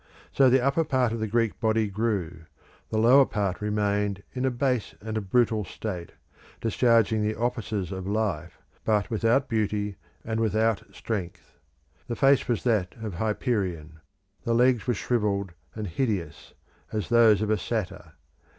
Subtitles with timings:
[0.31, 2.45] So the upper part of the Greek body grew;
[2.89, 6.13] the lower part remained in a base and brutal state,
[6.59, 11.55] discharging the offices of life, but without beauty and without strength.
[12.07, 13.99] The face was that of Hyperion;
[14.43, 16.55] the legs were shrivelled and hideous
[16.91, 18.13] as those of a satyr.